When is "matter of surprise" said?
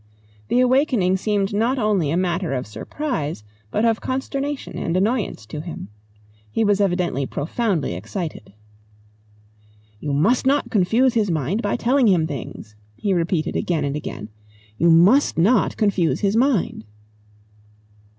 2.17-3.43